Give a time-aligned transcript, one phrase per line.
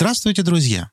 [0.00, 0.90] Здравствуйте, друзья!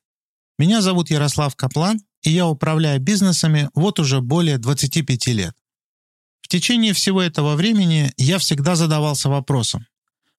[0.59, 5.55] Меня зовут Ярослав Каплан, и я управляю бизнесами вот уже более 25 лет.
[6.41, 9.87] В течение всего этого времени я всегда задавался вопросом,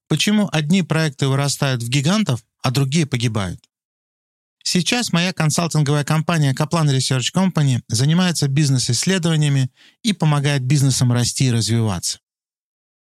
[0.07, 3.59] почему одни проекты вырастают в гигантов, а другие погибают?
[4.63, 9.71] Сейчас моя консалтинговая компания Kaplan Research Company занимается бизнес-исследованиями
[10.03, 12.19] и помогает бизнесам расти и развиваться.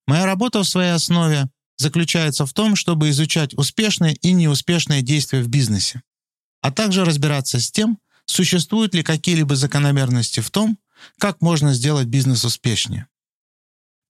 [0.07, 1.47] Моя работа в своей основе
[1.83, 6.01] заключается в том, чтобы изучать успешные и неуспешные действия в бизнесе,
[6.61, 10.79] а также разбираться с тем, существуют ли какие-либо закономерности в том,
[11.19, 13.07] как можно сделать бизнес успешнее.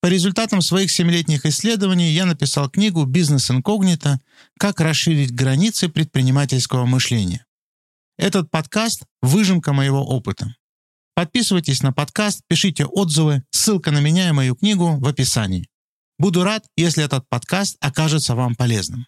[0.01, 4.19] По результатам своих семилетних исследований я написал книгу «Бизнес инкогнито.
[4.59, 7.45] Как расширить границы предпринимательского мышления».
[8.17, 10.55] Этот подкаст– выжимка моего опыта.
[11.15, 15.67] Подписывайтесь на подкаст, пишите отзывы, ссылка на меня и мою книгу в описании.
[16.19, 19.07] Буду рад, если этот подкаст окажется вам полезным.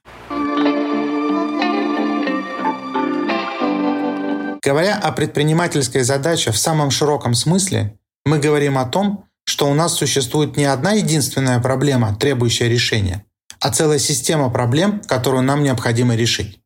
[4.64, 9.94] Говоря о предпринимательской задаче в самом широком смысле, мы говорим о том, что у нас
[9.94, 13.24] существует не одна единственная проблема, требующая решения,
[13.60, 16.60] а целая система проблем, которую нам необходимо решить.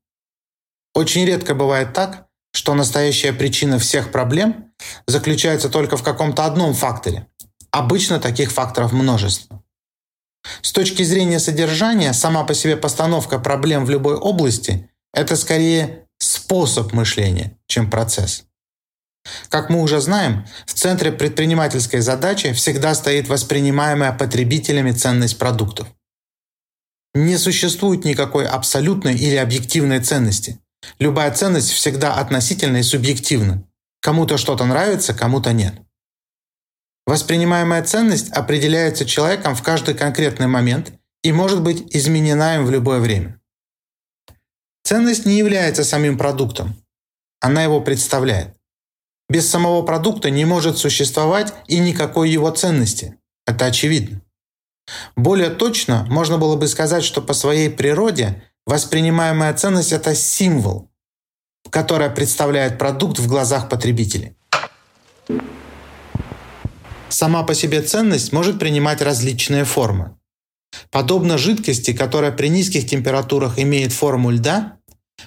[0.94, 4.72] Очень редко бывает так, что настоящая причина всех проблем
[5.06, 7.28] заключается только в каком-то одном факторе.
[7.72, 9.62] Обычно таких факторов множество.
[10.62, 16.94] С точки зрения содержания, сама по себе постановка проблем в любой области– это скорее способ
[16.94, 18.46] мышления, чем процесс.
[19.50, 25.88] Как мы уже знаем, в центре предпринимательской задачи всегда стоит воспринимаемая потребителями ценность продуктов.
[27.14, 30.60] Не существует никакой абсолютной или объективной ценности.
[31.00, 33.64] Любая ценность всегда относительна и субъективна.
[34.02, 35.76] Кому-то что-то нравится, кому-то нет.
[37.10, 40.94] Воспринимаемая ценность определяется человеком в каждый конкретный момент
[41.24, 43.42] и может быть изменена им в любое время.
[44.84, 46.76] Ценность не является самим продуктом.
[47.40, 48.56] Она его представляет.
[49.28, 53.18] Без самого продукта не может существовать и никакой его ценности.
[53.48, 54.22] Это очевидно.
[55.16, 60.92] Более точно можно было бы сказать, что по своей природе воспринимаемая ценность– это символ,
[61.72, 64.36] который представляет продукт в глазах потребителей.
[67.10, 70.18] Сама по себе ценность может принимать различные формы.
[70.92, 74.78] Подобно жидкости, которая при низких температурах имеет форму льда,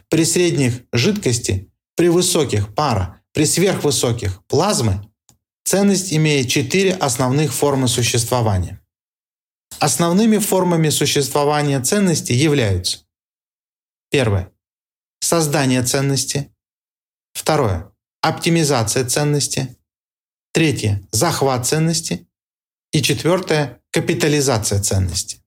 [0.09, 5.11] при средних– жидкости, при высоких– пара, при сверхвысоких– плазмы,
[5.65, 8.81] ценность имеет четыре основных формы существования.
[9.81, 13.01] Основными формами существования ценности являются
[14.13, 14.53] Первое.
[15.21, 16.55] Создание ценности.
[17.33, 17.91] Второе.
[18.21, 19.75] Оптимизация ценности.
[20.53, 22.27] Третье– захват ценности.
[22.93, 25.39] И четвертое– капитализация ценности.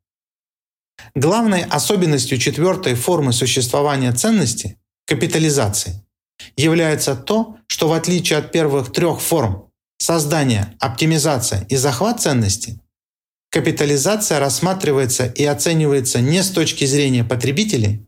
[1.14, 6.04] Главной особенностью четвертой формы существования ценности– капитализации–
[6.58, 12.82] является то, что в отличие от первых трех форм– создания, оптимизация и захват ценности–
[13.52, 18.06] капитализация рассматривается и оценивается не с точки зрения потребителей,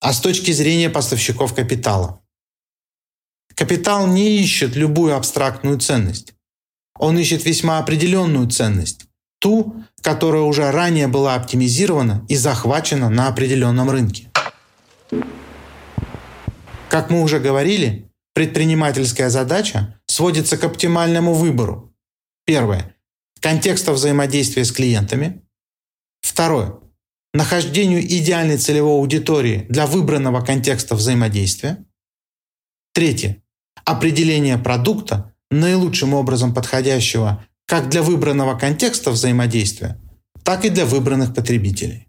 [0.00, 2.22] а с точки зрения поставщиков капитала.
[3.58, 6.32] Капитал не ищет любую абстрактную ценность.
[6.96, 9.06] Он ищет весьма определенную ценность,
[9.40, 14.30] ту, которая уже ранее была оптимизирована и захвачена на определенном рынке.
[16.88, 21.92] Как мы уже говорили, предпринимательская задача сводится к оптимальному выбору.
[22.46, 22.94] Первое–
[23.40, 25.42] контекста взаимодействия с клиентами.
[26.20, 26.78] Второе–
[27.34, 31.84] нахождению идеальной целевой аудитории для выбранного контекста взаимодействия.
[32.92, 33.42] Третье
[33.88, 39.98] определение продукта, наилучшим образом подходящего как для выбранного контекста взаимодействия,
[40.42, 42.06] так и для выбранных потребителей.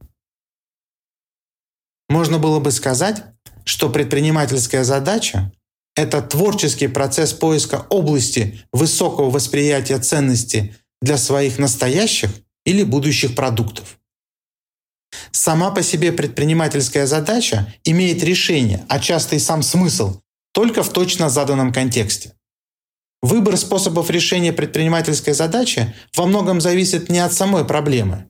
[2.10, 3.24] Можно было бы сказать,
[3.64, 5.54] что предпринимательская задача–
[5.96, 12.32] это творческий процесс поиска области высокого восприятия ценности для своих настоящих
[12.66, 14.00] или будущих продуктов.
[15.32, 20.20] Сама по себе предпринимательская задача имеет решение, а часто и сам смысл
[20.54, 22.34] только в точно заданном контексте.
[23.22, 28.30] Выбор способов решения предпринимательской задачи во многом зависит не от самой проблемы,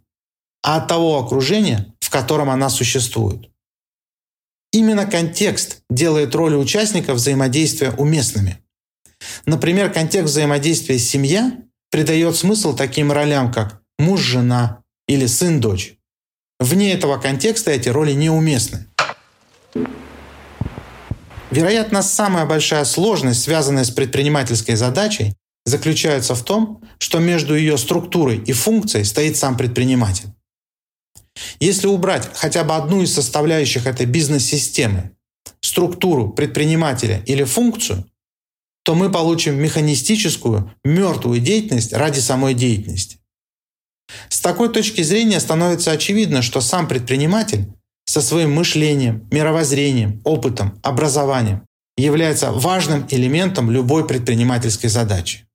[0.64, 3.50] а от того окружения, в котором она существует.
[4.72, 8.60] Именно контекст делает роли участников взаимодействия уместными.
[9.46, 11.58] Например, контекст взаимодействия семья
[11.92, 15.96] придает смысл таким ролям, как муж-жена или сын-дочь.
[16.60, 18.88] Вне этого контекста эти роли неуместны.
[21.52, 25.34] Вероятно, самая большая сложность, связанная с предпринимательской задачей,
[25.66, 30.30] заключается в том, что между ее структурой и функцией стоит сам предприниматель.
[31.60, 35.12] Если убрать хотя бы одну из составляющих этой бизнес-системы,
[35.62, 38.06] структуру предпринимателя или функцию,
[38.84, 43.20] то мы получим механистическую, мертвую деятельность ради самой деятельности.
[44.30, 47.68] С такой точки зрения становится очевидно, что сам предприниматель
[48.10, 55.46] со своим мышлением, мировоззрением, опытом, образованием является важным элементом любой предпринимательской задачи.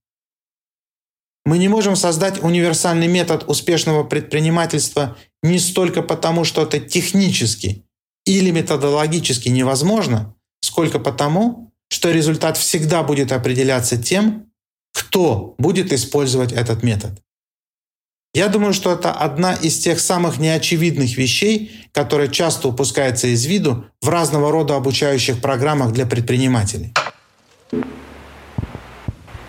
[1.45, 7.85] Мы не можем создать универсальный метод успешного предпринимательства не столько потому, что это технически
[8.25, 14.47] или методологически невозможно, сколько потому, что результат всегда будет определяться тем,
[14.93, 17.21] кто будет использовать этот метод.
[18.35, 23.87] Я думаю, что это одна из тех самых неочевидных вещей, которые часто упускаются из виду
[24.03, 26.93] в разного рода обучающих программах для предпринимателей.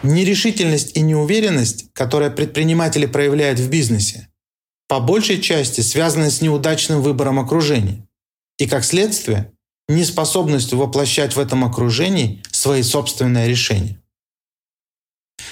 [0.03, 4.27] Нерешительность и неуверенность, которые предприниматели проявляют в бизнесе,
[4.87, 8.07] по большей части связаны с неудачным выбором окружения
[8.59, 9.51] и, как следствие,
[9.87, 13.99] неспособностью воплощать в этом окружении свои собственные решения.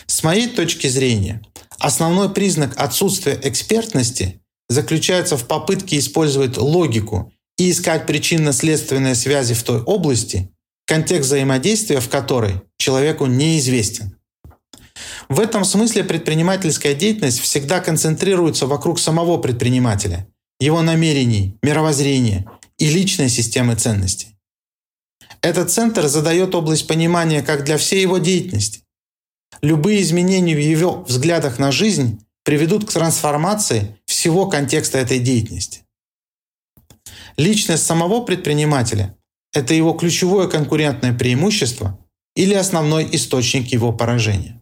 [0.05, 1.41] С моей точки зрения,
[1.83, 9.81] основной признак отсутствия экспертности заключается в попытке использовать логику и искать причинно-следственные связи в той
[9.81, 10.49] области,
[10.87, 14.17] контекст взаимодействия в которой человеку неизвестен.
[15.27, 20.27] В этом смысле предпринимательская деятельность всегда концентрируется вокруг самого предпринимателя,
[20.61, 24.37] его намерений, мировоззрения и личной системы ценностей.
[25.41, 28.83] Этот центр задает область понимания как для всей его деятельности.
[29.61, 35.81] Любые изменения в его взглядах на жизнь приведут к трансформации всего контекста этой деятельности.
[37.37, 39.15] Личность самого предпринимателя–
[39.53, 41.99] это его ключевое конкурентное преимущество
[42.35, 44.61] или основной источник его поражения.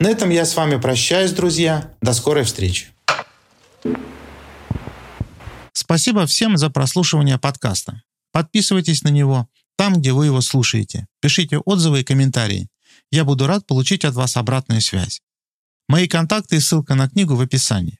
[0.00, 1.94] На этом я с вами прощаюсь, друзья.
[2.00, 2.88] До скорой встречи.
[5.72, 8.02] Спасибо всем за прослушивание подкаста.
[8.32, 11.06] Подписывайтесь на него там, где вы его слушаете.
[11.20, 12.68] Пишите отзывы и комментарии.
[13.10, 15.22] Я буду рад получить от вас обратную связь.
[15.88, 17.97] Мои контакты и ссылка на книгу в описании.